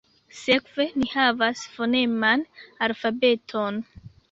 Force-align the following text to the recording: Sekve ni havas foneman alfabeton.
Sekve 0.35 0.85
ni 1.01 1.09
havas 1.11 1.61
foneman 1.75 2.47
alfabeton. 2.89 3.81